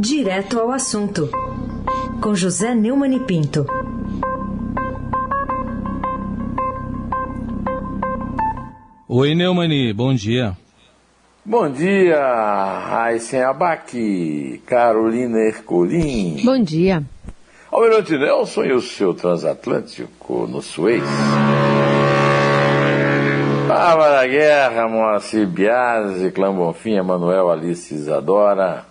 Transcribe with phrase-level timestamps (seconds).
[0.00, 1.28] Direto ao assunto,
[2.22, 3.66] com José Neumann e Pinto.
[9.08, 10.56] Oi, Neumani, bom dia.
[11.44, 16.44] Bom dia, Raíssen Abac, Carolina Ercolim.
[16.44, 17.02] Bom dia.
[17.72, 21.02] Almirante Nelson e o seu transatlântico no Suez.
[23.66, 28.87] Bárbara Guerra, Moacir Biasi, Clã Bonfim, Emanuel Alice Isadora.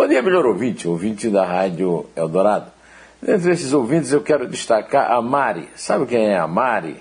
[0.00, 2.72] Bom dia, melhor ouvinte, ouvinte da Rádio Eldorado.
[3.20, 5.68] Dentre esses ouvintes eu quero destacar a Mari.
[5.76, 6.96] Sabe quem é a Mari?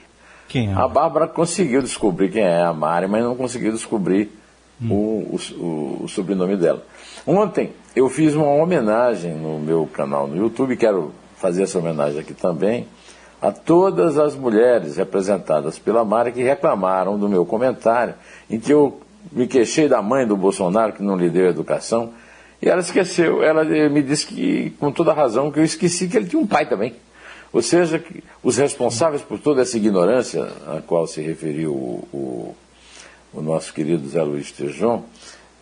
[0.49, 0.73] Quem é?
[0.73, 4.29] A Bárbara conseguiu descobrir quem é a Mari, mas não conseguiu descobrir
[4.81, 4.91] hum.
[4.91, 6.83] o, o, o, sobrenome dela.
[7.25, 12.33] Ontem eu fiz uma homenagem no meu canal no YouTube, quero fazer essa homenagem aqui
[12.33, 12.85] também,
[13.41, 18.15] a todas as mulheres representadas pela Mari que reclamaram do meu comentário,
[18.49, 18.99] em que eu
[19.31, 22.11] me queixei da mãe do Bolsonaro que não lhe deu educação,
[22.61, 26.27] e ela esqueceu, ela me disse que, com toda razão, que eu esqueci que ele
[26.27, 26.93] tinha um pai também.
[27.51, 28.03] Ou seja,
[28.43, 32.55] os responsáveis por toda essa ignorância a qual se referiu o, o,
[33.33, 35.03] o nosso querido Zé Luiz Tejon,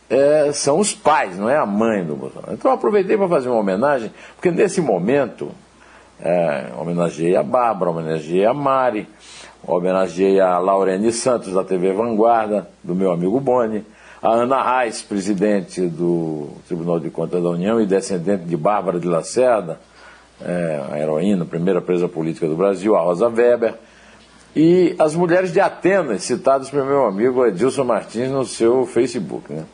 [0.09, 2.53] é, são os pais, não é a mãe do Bolsonaro.
[2.53, 5.51] Então eu aproveitei para fazer uma homenagem, porque nesse momento
[6.19, 9.07] é, homenageei a Bárbara, homenageei a Mari,
[9.65, 13.85] homenageei a Laurene Santos da TV Vanguarda, do meu amigo Boni,
[14.21, 19.07] a Ana Reis, presidente do Tribunal de Contas da União e descendente de Bárbara de
[19.07, 19.79] Lacerda,
[20.41, 23.75] é, a heroína, primeira presa política do Brasil, a Rosa Weber,
[24.55, 29.65] e as mulheres de Atenas, citadas pelo meu amigo Edilson Martins no seu Facebook, né?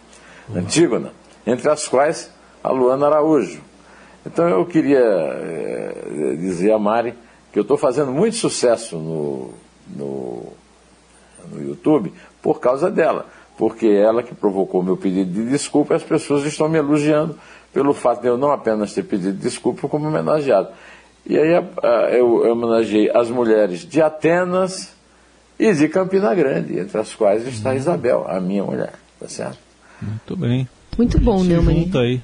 [0.50, 0.58] Uhum.
[0.58, 1.12] Antígona,
[1.48, 2.30] entre as quais
[2.62, 3.62] a Luana Araújo.
[4.26, 7.14] Então eu queria é, dizer a Mari
[7.52, 9.54] que eu estou fazendo muito sucesso no,
[9.88, 10.54] no,
[11.50, 16.04] no YouTube por causa dela, porque ela que provocou meu pedido de desculpa e as
[16.04, 17.38] pessoas estão me elogiando
[17.74, 20.70] pelo fato de eu não apenas ter pedido desculpa, como homenageado.
[21.26, 21.64] E aí
[22.12, 24.94] eu, homenageei as mulheres de Atenas
[25.58, 29.58] e de Campina Grande, entre as quais está a Isabel, a minha mulher, tá certo?
[30.02, 30.68] Muito bem.
[30.98, 31.86] Muito bom, Neumann.
[31.86, 32.22] Junta aí.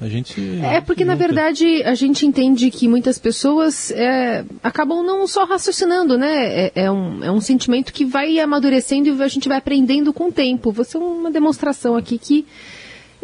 [0.00, 5.26] A gente é porque na verdade a gente entende que muitas pessoas é, acabam não
[5.26, 6.66] só raciocinando, né?
[6.66, 10.28] É, é, um, é um sentimento que vai amadurecendo e a gente vai aprendendo com
[10.28, 10.70] o tempo.
[10.70, 12.46] Você é uma demonstração aqui que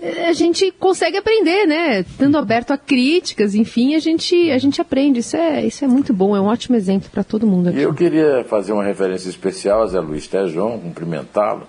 [0.00, 2.00] é, a gente consegue aprender, né?
[2.00, 5.21] Estando aberto a críticas, enfim, a gente, a gente aprende.
[5.21, 7.81] Isso é, isso é muito bom, é um ótimo exemplo para todo mundo aqui.
[7.81, 11.66] E eu queria fazer uma referência especial a Zé Luiz Tejon, cumprimentá-lo.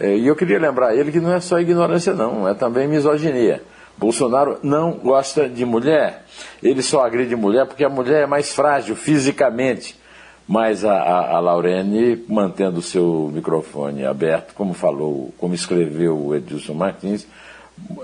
[0.00, 3.62] É, e eu queria lembrar ele que não é só ignorância, não, é também misoginia.
[3.98, 6.24] Bolsonaro não gosta de mulher.
[6.62, 9.98] Ele só agride mulher porque a mulher é mais frágil fisicamente.
[10.46, 16.34] Mas a, a, a Laurene, mantendo o seu microfone aberto, como falou, como escreveu o
[16.34, 17.26] Edilson Martins,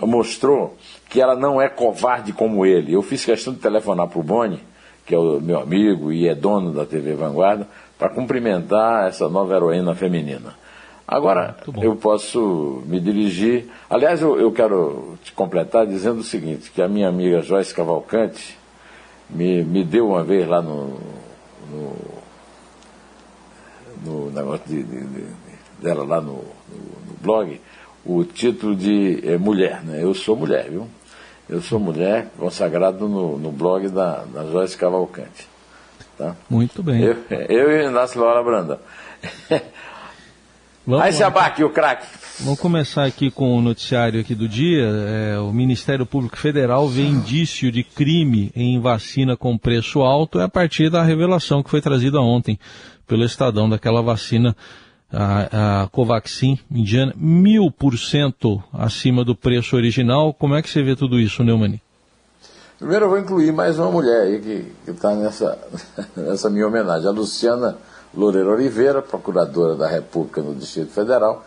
[0.00, 0.76] mostrou
[1.08, 2.92] que ela não é covarde como ele.
[2.92, 4.60] Eu fiz questão de telefonar para o Boni,
[5.06, 9.54] que é o meu amigo e é dono da TV Vanguarda, para cumprimentar essa nova
[9.54, 10.54] heroína feminina.
[11.06, 13.68] Agora, eu posso me dirigir.
[13.90, 18.56] Aliás, eu, eu, quero te completar dizendo o seguinte: que a minha amiga Joyce Cavalcante
[19.28, 20.98] me, me deu uma vez lá no,
[21.70, 21.96] no,
[24.04, 25.26] no negócio de, de, de,
[25.80, 27.60] dela lá no, no, no blog
[28.04, 30.02] o título de é, mulher, né?
[30.02, 30.88] Eu sou mulher, viu?
[31.48, 35.48] Eu sou mulher, consagrado no, no blog da, da Joyce Cavalcante.
[36.16, 36.34] Tá?
[36.48, 37.02] Muito bem.
[37.02, 37.16] Eu,
[37.48, 38.78] eu e Inácio Laura Brandão.
[40.86, 42.06] Vamos Aí se abaque o craque.
[42.40, 44.84] Vamos começar aqui com o noticiário aqui do dia.
[44.84, 50.44] É, o Ministério Público Federal vê indício de crime em vacina com preço alto é
[50.44, 52.58] a partir da revelação que foi trazida ontem
[53.06, 54.56] pelo Estadão daquela vacina
[55.12, 60.34] a, a Covaxin indiana mil por cento acima do preço original.
[60.34, 61.80] Como é que você vê tudo isso, Neumani?
[62.76, 65.56] Primeiro eu vou incluir mais uma mulher aí que está nessa,
[66.16, 67.76] nessa minha homenagem, a Luciana
[68.14, 71.44] Loureiro Oliveira, procuradora da República no Distrito Federal,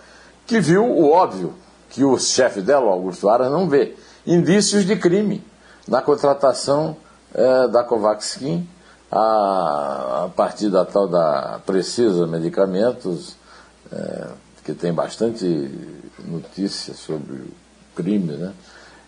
[0.47, 1.53] que viu o óbvio
[1.89, 3.95] que o chefe dela, Augusto Aras, não vê.
[4.25, 5.43] Indícios de crime
[5.87, 6.97] na contratação
[7.33, 8.67] é, da Covaxin
[9.11, 13.35] a, a partir da tal da Precisa Medicamentos,
[13.91, 14.27] é,
[14.63, 15.71] que tem bastante
[16.25, 17.47] notícia sobre o
[17.95, 18.53] crime, né?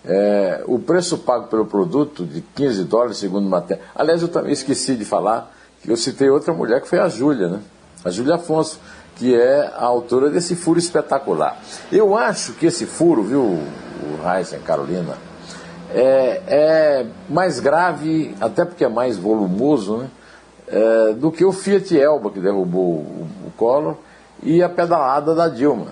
[0.06, 3.84] É, o preço pago pelo produto de 15 dólares, segundo matéria.
[3.94, 5.54] Aliás, eu também esqueci de falar
[5.86, 7.60] eu citei outra mulher que foi a Júlia, né?
[8.06, 8.80] A Júlia Afonso,
[9.16, 11.60] que é a autora desse furo espetacular.
[11.92, 15.18] Eu acho que esse furo, viu, o Heisen, Carolina,
[15.94, 20.10] é, é, mais grave, até porque é mais volumoso, né?
[20.70, 23.96] É, do que o Fiat Elba, que derrubou o, o Collor,
[24.44, 25.88] e a pedalada da Dilma.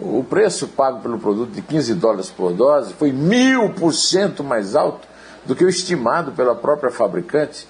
[0.00, 4.74] o preço pago pelo produto de 15 dólares por dose foi mil por cento mais
[4.74, 5.06] alto
[5.44, 7.68] do que o estimado pela própria fabricante,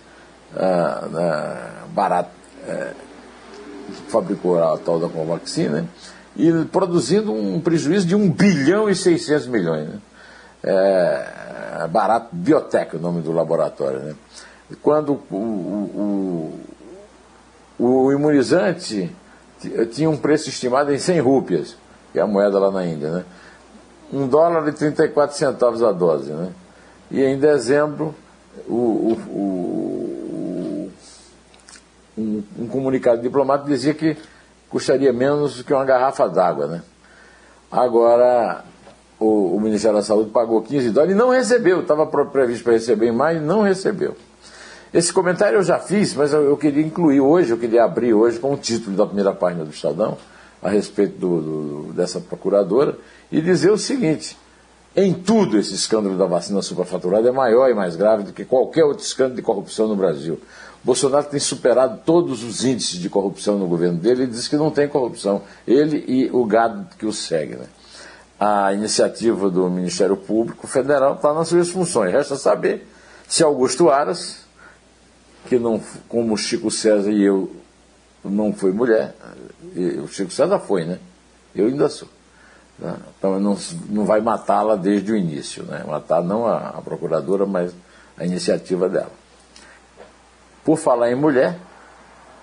[0.56, 2.30] ah, ah, barato,
[2.66, 2.92] eh,
[3.86, 5.86] que fabricou a tal da Covaxin, né?
[6.36, 9.88] e produzindo um prejuízo de 1 bilhão e 600 milhões.
[9.88, 9.98] Né?
[10.62, 14.00] É, barato Biotech, o nome do laboratório.
[14.00, 14.14] Né?
[14.82, 15.36] Quando o,
[17.78, 19.10] o, o, imunizante
[19.92, 21.76] tinha um preço estimado em 100 rúpias,
[22.12, 23.24] que é a moeda lá na Índia, né?
[24.12, 26.30] um dólar e 34 centavos a dose.
[26.30, 26.52] Né?
[27.10, 28.14] E em dezembro,
[28.68, 30.19] o, o,
[32.20, 34.16] um, um comunicado diplomático dizia que
[34.68, 36.66] custaria menos que uma garrafa d'água.
[36.66, 36.82] Né?
[37.70, 38.64] Agora,
[39.18, 43.08] o, o, Ministério da Saúde pagou 15 dólares e não recebeu, estava previsto para receber
[43.08, 44.16] em maio e não recebeu.
[44.92, 48.38] Esse comentário eu já fiz, mas eu, eu, queria incluir hoje, eu queria abrir hoje
[48.38, 50.18] com o título da primeira página do Estadão,
[50.62, 52.98] a respeito do, do, dessa procuradora,
[53.30, 54.36] e dizer o seguinte:
[54.96, 58.84] em tudo esse escândalo da vacina superfaturada é maior e mais grave do que qualquer
[58.84, 60.40] outro escândalo de corrupção no Brasil.
[60.82, 64.70] Bolsonaro tem superado todos os índices de corrupção no governo dele e diz que não
[64.70, 65.42] tem corrupção.
[65.66, 67.56] Ele e o gado que o segue.
[67.56, 67.66] Né?
[68.38, 72.12] A iniciativa do Ministério Público Federal está nas suas funções.
[72.12, 72.86] Resta saber
[73.28, 74.38] se Augusto Aras,
[75.46, 77.54] que não, como Chico César e eu,
[78.24, 79.14] não foi mulher,
[80.02, 80.98] o Chico César foi, né?
[81.54, 82.08] Eu ainda sou.
[83.18, 83.58] Então não,
[83.90, 85.84] não vai matá-la desde o início, né?
[85.86, 87.72] Matar não a, a procuradora, mas
[88.16, 89.19] a iniciativa dela.
[90.70, 91.56] Por falar em mulher,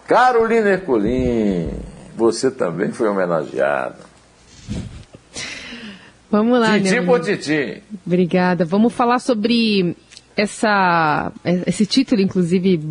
[0.05, 1.69] Carolina Ercolim,
[2.13, 3.95] você também foi homenageada.
[6.29, 7.81] Vamos lá, Titi por Titi.
[8.05, 8.65] Obrigada.
[8.65, 9.95] Vamos falar sobre
[10.35, 11.31] essa,
[11.65, 12.81] esse título, inclusive,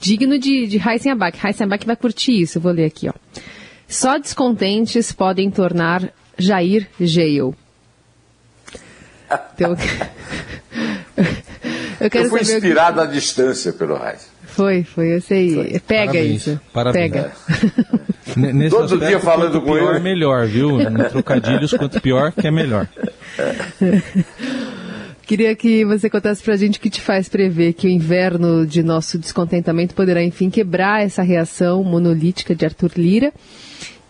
[0.00, 1.38] digno de, de Heisenbach.
[1.40, 3.08] Heisenbach vai curtir isso, vou ler aqui.
[3.08, 3.12] Ó.
[3.86, 7.54] Só descontentes podem tornar Jair Jail.
[9.54, 9.76] Então,
[12.06, 13.06] eu quero eu fui inspirado que...
[13.06, 14.28] à distância pelo Reis.
[14.46, 15.54] Foi, foi, eu sei.
[15.54, 15.80] Foi.
[15.80, 16.46] Pega Parabéns.
[16.46, 16.60] isso.
[16.72, 17.12] Parabéns.
[17.12, 17.32] Pega.
[18.36, 18.68] É.
[18.68, 20.02] Todo dia falando com pior, ele.
[20.02, 20.78] melhor, viu?
[21.10, 22.88] Trocadilhos, quanto pior, que é melhor.
[25.26, 28.82] Queria que você contasse pra gente o que te faz prever que o inverno de
[28.82, 33.32] nosso descontentamento poderá, enfim, quebrar essa reação monolítica de Arthur Lira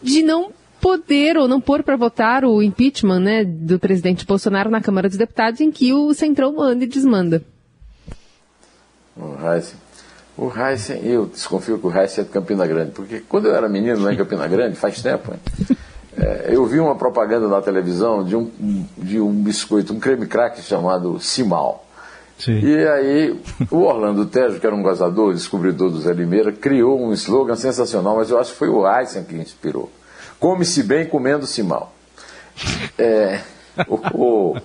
[0.03, 4.81] de não poder ou não pôr para votar o impeachment né, do presidente Bolsonaro na
[4.81, 7.43] Câmara dos Deputados, em que o Centrão manda e desmanda.
[9.17, 9.77] O Heisen,
[10.37, 13.69] o Heisen, eu desconfio que o Heisen é de Campina Grande, porque quando eu era
[13.69, 15.39] menino lá em Campina Grande, faz tempo, né,
[16.17, 18.51] é, eu vi uma propaganda na televisão de um,
[18.97, 21.85] de um biscoito, um creme crack chamado Simal.
[22.39, 22.59] Sim.
[22.59, 23.41] E aí
[23.71, 28.17] o Orlando Tejo, que era um gozador, descobridor do Zé Limeira, criou um slogan sensacional,
[28.17, 29.91] mas eu acho que foi o Heisen que inspirou.
[30.41, 31.95] Come-se bem, comendo-se mal.
[32.99, 33.41] É,
[33.89, 34.57] o, o,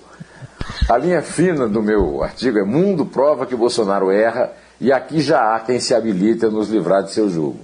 [0.90, 5.54] a linha fina do meu artigo é Mundo prova que Bolsonaro erra e aqui já
[5.54, 7.60] há quem se habilite a nos livrar de seu jugo.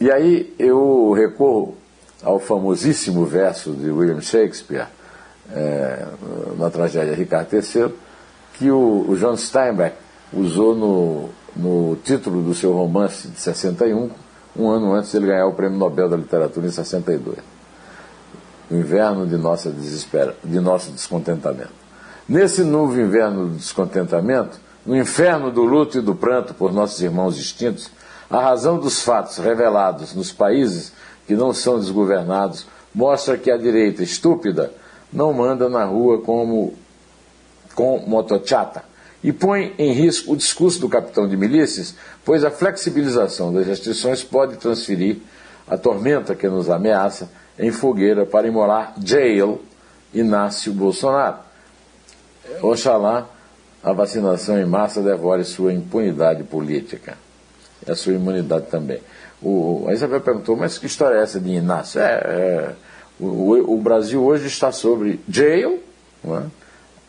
[0.00, 1.76] E aí eu recorro
[2.22, 4.86] ao famosíssimo verso de William Shakespeare,
[5.52, 6.06] é,
[6.56, 7.92] na tragédia Ricardo III,
[8.54, 9.94] que o, o John Steinbeck
[10.32, 14.10] usou no, no título do seu romance de 61,
[14.56, 17.36] um ano antes de ele ganhar o Prêmio Nobel da Literatura em 62.
[18.70, 21.81] O inverno de, nossa desespera, de nosso descontentamento.
[22.32, 27.38] Nesse novo inverno do descontentamento, no inferno do luto e do pranto por nossos irmãos
[27.38, 27.90] extintos,
[28.30, 30.94] a razão dos fatos revelados nos países
[31.26, 34.72] que não são desgovernados mostra que a direita estúpida
[35.12, 36.72] não manda na rua como
[37.74, 38.82] com motochata
[39.22, 44.24] e põe em risco o discurso do capitão de milícias, pois a flexibilização das restrições
[44.24, 45.18] pode transferir
[45.68, 49.60] a tormenta que nos ameaça em fogueira para imolar jail
[50.14, 51.51] Inácio Bolsonaro.
[52.60, 53.28] Oxalá
[53.82, 57.16] a vacinação em massa devore sua impunidade política
[57.88, 59.00] a sua imunidade também.
[59.40, 62.00] O, a Isabel perguntou, mas que história é essa de Inácio?
[62.00, 62.74] É, é
[63.18, 65.80] o, o, Brasil hoje está sobre jail,
[66.24, 66.42] é?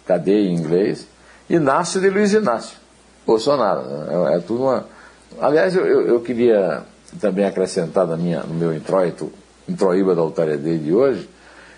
[0.06, 1.08] cadeia em inglês,
[1.50, 2.78] Inácio de Luiz Inácio,
[3.26, 3.82] Bolsonaro.
[4.32, 4.86] É, é tudo uma.
[5.40, 6.84] Aliás, eu, eu, eu, queria
[7.20, 9.32] também acrescentar na minha, no meu introito,
[9.68, 11.30] introíba da Altaria de hoje,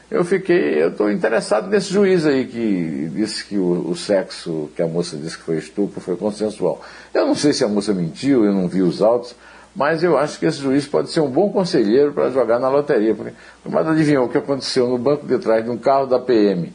[0.09, 4.81] eu fiquei, eu estou interessado nesse juiz aí que disse que o, o, sexo que
[4.81, 6.81] a moça disse que foi estupro foi consensual.
[7.13, 9.35] Eu não sei se a moça mentiu, eu não vi os autos,
[9.75, 13.15] mas eu acho que esse juiz pode ser um bom conselheiro para jogar na loteria.
[13.15, 13.33] Porque,
[13.65, 16.71] mas adivinhou o que aconteceu no banco de trás de um carro da PM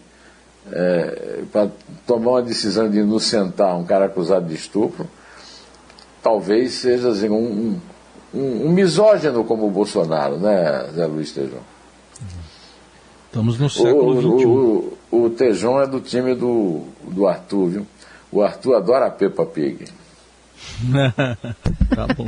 [0.73, 1.71] é, para
[2.07, 5.09] tomar uma decisão de inocentar um cara acusado de estupro,
[6.23, 7.81] talvez seja assim, um,
[8.35, 11.80] um, um misógino como o Bolsonaro, né, Zé Luiz Tejão?
[13.31, 14.45] Estamos no século XXI.
[14.45, 17.87] O, o, o Tejon é do time do, do Arthur, viu?
[18.33, 19.85] O Arthur adora a Peppa Pig.
[21.95, 22.27] tá bom.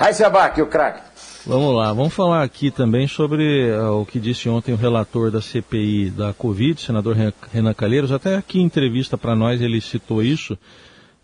[0.00, 1.02] Aí, Sebac, o craque.
[1.46, 5.40] Vamos lá, vamos falar aqui também sobre uh, o que disse ontem o relator da
[5.40, 7.16] CPI da Covid, senador
[7.52, 8.10] Renan Calheiros.
[8.10, 10.54] Até aqui em entrevista para nós ele citou isso,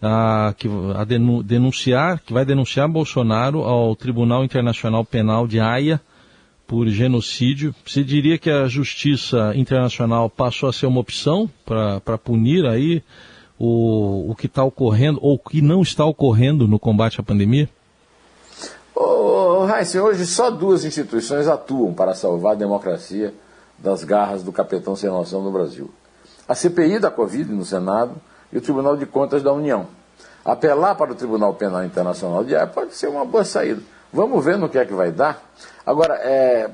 [0.01, 1.05] uh, que, a
[1.43, 6.01] denunciar, que vai denunciar Bolsonaro ao Tribunal Internacional Penal de Haia
[6.67, 7.75] por genocídio.
[7.87, 13.03] Se diria que a justiça internacional passou a ser uma opção para punir aí
[13.59, 17.69] o, o que está ocorrendo ou o que não está ocorrendo no combate à pandemia?
[18.95, 23.35] Ô, Heisen, hoje só duas instituições atuam para salvar a democracia
[23.79, 25.91] das garras do capitão sem noção no Brasil.
[26.49, 28.15] A CPI da Covid no Senado
[28.53, 29.87] e o Tribunal de Contas da União.
[30.45, 33.81] Apelar para o Tribunal Penal Internacional de Haia pode ser uma boa saída.
[34.15, 35.43] Vamos ver no que é que vai dar.
[35.85, 36.71] Agora, é,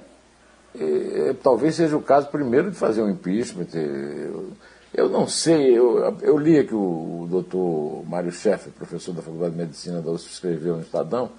[0.78, 3.68] é, talvez seja o caso primeiro de fazer um impeachment.
[3.74, 4.52] Eu,
[4.92, 9.52] eu não sei, eu, eu li aqui o, o doutor Mário Schaeffer, professor da Faculdade
[9.52, 11.30] de Medicina da USP, escreveu no Estadão,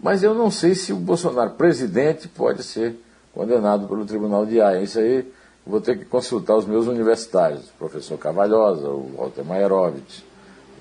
[0.00, 2.96] mas eu não sei se o Bolsonaro, presidente, pode ser
[3.32, 4.82] condenado pelo Tribunal de Haia.
[4.82, 5.32] Isso aí
[5.64, 10.22] vou ter que consultar os meus universitários, o professor Cavalhosa, o Walter Maierovitch,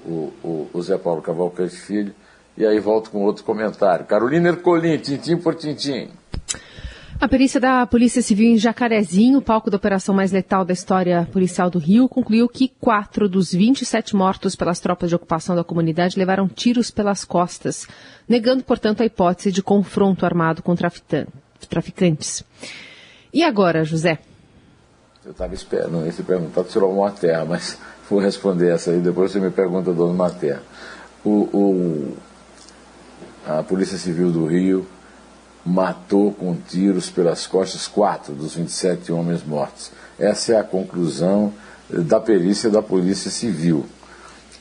[0.04, 2.16] o, o, o Zé Paulo Cavalcante Filho,
[2.58, 4.06] e aí volto com outro comentário.
[4.06, 6.10] Carolina Ercolim, tintim por tintim.
[7.20, 11.70] A perícia da Polícia Civil em Jacarezinho, palco da operação mais letal da história policial
[11.70, 16.46] do Rio, concluiu que quatro dos 27 mortos pelas tropas de ocupação da comunidade levaram
[16.46, 17.88] tiros pelas costas,
[18.28, 20.76] negando, portanto, a hipótese de confronto armado com
[21.70, 22.44] traficantes.
[23.34, 24.20] E agora, José?
[25.24, 29.40] Eu estava esperando esse perguntar se uma terra, mas vou responder essa aí, depois você
[29.40, 30.62] me pergunta do uma terra.
[31.24, 32.18] O, o,
[33.46, 34.86] a Polícia Civil do Rio
[35.66, 39.92] matou com tiros pelas costas quatro dos 27 homens mortos.
[40.20, 41.54] Essa é a conclusão
[41.90, 43.86] da perícia da Polícia Civil.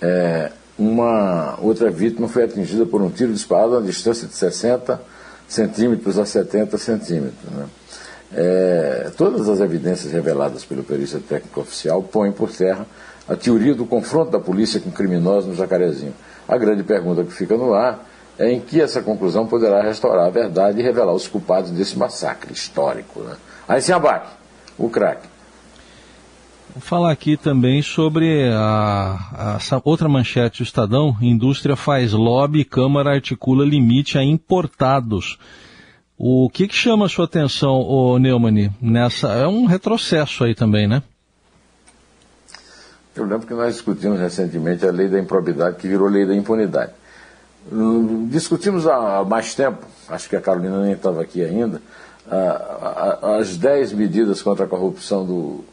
[0.01, 5.01] É, uma outra vítima foi atingida por um tiro disparado a distância de 60
[5.49, 7.51] centímetros a 70 centímetros.
[7.51, 7.67] Né?
[8.37, 12.87] É, todas as evidências reveladas pelo perícia técnico oficial põem por terra
[13.29, 16.15] a teoria do confronto da polícia com criminosos no Jacarezinho.
[16.49, 18.05] A grande pergunta que fica no ar
[18.39, 23.21] em que essa conclusão poderá restaurar a verdade e revelar os culpados desse massacre histórico.
[23.21, 23.37] Né?
[23.69, 24.31] Aí se abaque,
[24.79, 25.29] o craque.
[26.75, 31.17] Vou falar aqui também sobre a, a, outra manchete do Estadão.
[31.21, 35.39] Indústria faz lobby e Câmara articula limite a importados.
[36.19, 39.29] O que, que chama a sua atenção, o Neumann, nessa?
[39.29, 41.03] É um retrocesso aí também, né?
[43.15, 46.93] Eu lembro que nós discutimos recentemente a lei da improbidade, que virou lei da impunidade.
[48.29, 51.81] Discutimos há mais tempo, acho que a Carolina nem estava aqui ainda,
[53.39, 55.65] as 10 medidas contra a corrupção do,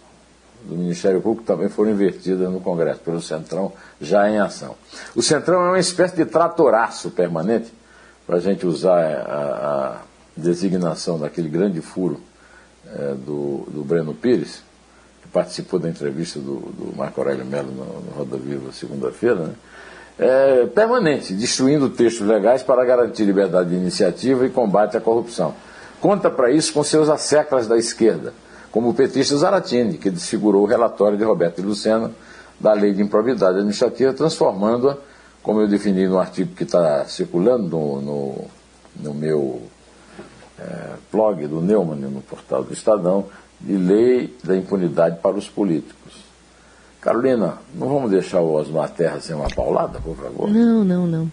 [0.63, 4.75] do Ministério Público também foram invertidas no Congresso, pelo Centrão, já em ação.
[5.15, 7.74] O Centrão é uma espécie de tratoraço permanente,
[8.25, 10.01] para a gente usar a, a,
[10.38, 12.21] designação daquele grande furo
[12.88, 14.63] é, do, do Breno Pires,
[15.21, 19.53] que participou da entrevista do, do Marco Aurélio Melo no, no Roda Viva segunda-feira, né?
[20.22, 25.56] É, permanente, destruindo textos legais para garantir liberdade de iniciativa e combate à corrupção.
[26.00, 28.32] Conta para isso com seus asseclas da esquerda,
[28.72, 32.12] como o petista Zaratini, que desfigurou o relatório de Roberto Lucena
[32.60, 34.96] da Lei de Improbidade Administrativa, transformando-a,
[35.42, 38.46] como eu defini no artigo que está circulando no, no,
[38.98, 39.63] no meu
[40.60, 43.25] é, blog do Neumann, no portal do Estadão,
[43.60, 46.30] de lei da impunidade para os políticos.
[47.01, 50.48] Carolina, não vamos deixar o Osmar Terra sem uma paulada, por favor?
[50.50, 51.31] Não, não, não.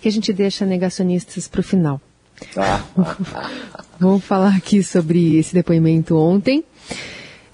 [0.00, 2.00] Que a gente deixa negacionistas para o final.
[2.56, 2.80] Ah.
[3.98, 6.64] vamos falar aqui sobre esse depoimento ontem.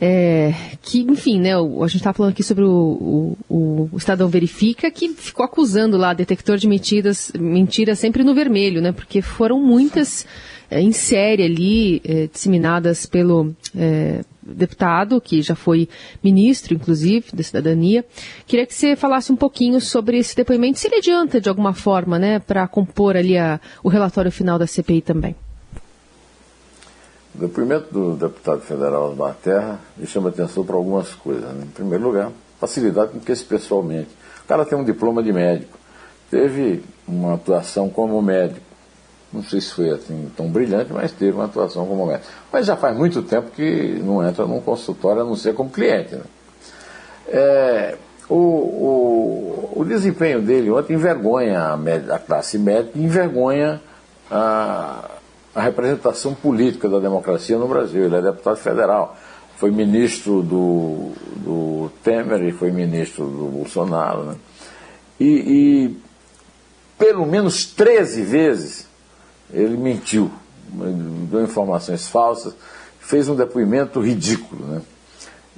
[0.03, 4.91] É, que, enfim, né, a gente está falando aqui sobre o, o, o, Estadão Verifica,
[4.91, 10.27] que ficou acusando lá, detector de mentiras, mentiras sempre no vermelho, né, porque foram muitas
[10.71, 15.89] é, em série ali, é, disseminadas pelo é, deputado, que já foi
[16.23, 18.05] ministro, inclusive, da cidadania.
[18.47, 22.19] Queria que você falasse um pouquinho sobre esse depoimento, se ele adianta de alguma forma,
[22.19, 25.35] né, para compor ali a, o relatório final da CPI também.
[27.35, 31.45] O depoimento do deputado federal Osmar Terra me chama atenção para algumas coisas.
[31.55, 31.65] Né?
[31.65, 34.11] Em primeiro lugar, facilidade com que esse pessoalmente.
[34.45, 35.79] O cara tem um diploma de médico,
[36.31, 38.70] teve uma atuação como médico
[39.33, 42.29] não sei se foi assim tão brilhante, mas teve uma atuação como médico.
[42.53, 46.17] Mas já faz muito tempo que não entra num consultório a não ser como cliente.
[46.17, 46.23] Né?
[47.29, 47.97] É,
[48.29, 51.75] o, o, o, desempenho dele ontem envergonha a,
[52.15, 53.81] a classe médica, envergonha
[54.29, 55.11] a,
[55.55, 58.05] a representação política da democracia no Brasil.
[58.05, 59.17] Ele é deputado federal,
[59.57, 64.25] foi ministro do, do Temer e foi ministro do Bolsonaro.
[64.25, 64.35] Né?
[65.21, 65.97] E, e
[66.99, 68.90] pelo menos 13 vezes
[69.53, 70.31] ele mentiu,
[71.31, 72.55] deu informações falsas,
[72.99, 74.65] fez um depoimento ridículo.
[74.67, 74.83] Né?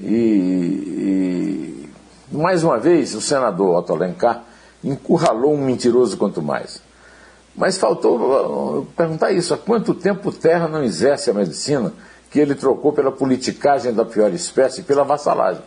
[0.01, 1.89] E,
[2.33, 4.45] e, mais uma vez, o senador Otto Alencar
[4.83, 6.83] encurralou um mentiroso quanto mais.
[7.55, 11.93] Mas faltou uh, perguntar isso: há quanto tempo Terra não exerce a medicina
[12.31, 15.63] que ele trocou pela politicagem da pior espécie, pela vassalagem?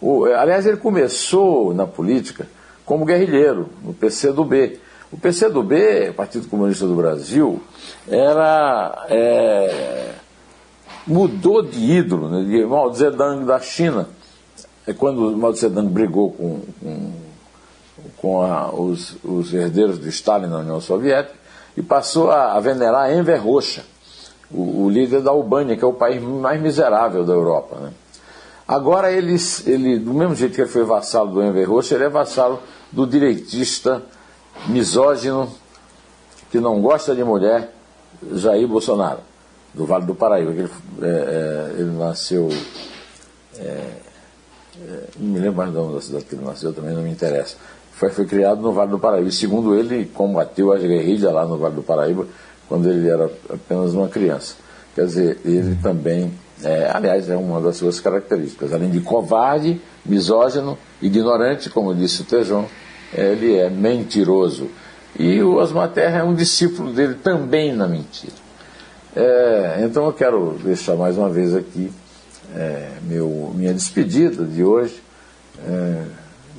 [0.00, 2.48] O, aliás, ele começou na política
[2.84, 4.80] como guerrilheiro, no PCdoB.
[5.12, 7.60] O PCdoB, Partido Comunista do Brasil,
[8.08, 9.06] era.
[9.08, 10.12] É,
[11.06, 14.08] mudou de ídolo, né, de Mao Zedong da China.
[14.86, 17.12] É quando Mao Zedong brigou com, com
[18.20, 21.34] com a, os, os, herdeiros de Stalin na União Soviética
[21.76, 23.82] e passou a, a venerar Enver Rocha,
[24.50, 27.76] o, o, líder da Albânia, que é o país mais miserável da Europa.
[27.76, 27.90] Né?
[28.66, 29.36] Agora, ele,
[29.66, 32.60] ele, do mesmo jeito que ele foi vassalo do Enver Rocha, ele é vassalo
[32.92, 34.02] do direitista
[34.66, 35.52] misógino
[36.50, 37.72] que não gosta de mulher,
[38.34, 39.20] Jair Bolsonaro,
[39.72, 40.50] do Vale do Paraíba.
[40.50, 40.70] Ele,
[41.02, 42.48] é, é, ele nasceu.
[43.58, 47.56] É, é não me lembro mais da cidade que ele nasceu, também não me interessa
[48.00, 49.28] foi, foi criado no Vale do Paraíba.
[49.28, 52.26] E, segundo ele, combateu as guerrilhas lá no Vale do Paraíba
[52.66, 54.54] quando ele era apenas uma criança.
[54.94, 56.32] Quer dizer, ele também,
[56.64, 58.72] é, aliás, é uma das suas características.
[58.72, 62.64] Além de covarde, misógino, ignorante, como disse o Tejon,
[63.12, 64.68] ele é mentiroso.
[65.18, 68.32] E o Osmar Terra é um discípulo dele também na mentira.
[69.14, 71.90] É, então eu quero deixar mais uma vez aqui
[72.54, 75.02] é, meu, minha despedida de hoje.
[75.66, 76.04] É,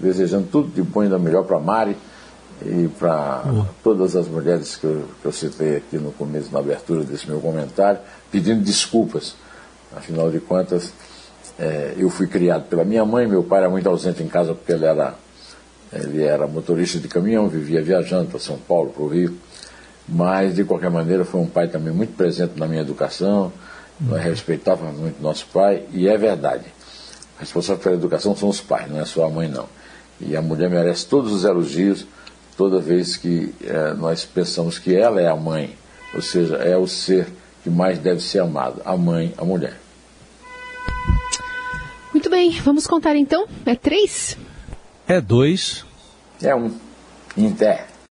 [0.01, 1.95] desejando tudo de bom e da melhor para Mari
[2.65, 3.43] e para
[3.83, 7.39] todas as mulheres que eu, que eu citei aqui no começo, na abertura desse meu
[7.39, 7.99] comentário,
[8.31, 9.35] pedindo desculpas.
[9.95, 10.93] Afinal de contas,
[11.59, 14.71] é, eu fui criado pela minha mãe, meu pai era muito ausente em casa porque
[14.71, 15.15] ele era,
[15.93, 19.37] ele era motorista de caminhão, vivia viajando para São Paulo, para o Rio.
[20.07, 23.51] Mas, de qualquer maneira, foi um pai também muito presente na minha educação,
[23.99, 24.17] uhum.
[24.17, 26.65] respeitava muito nosso pai, e é verdade.
[27.37, 29.67] A responsável pela educação são os pais, não é só a mãe, não.
[30.19, 32.05] E a mulher merece todos os elogios
[32.57, 35.75] toda vez que é, nós pensamos que ela é a mãe,
[36.13, 37.27] ou seja, é o ser
[37.63, 39.79] que mais deve ser amado, a mãe, a mulher.
[42.13, 43.47] Muito bem, vamos contar então?
[43.65, 44.37] É três?
[45.07, 45.85] É dois.
[46.41, 46.71] É um.
[47.37, 47.90] Inter.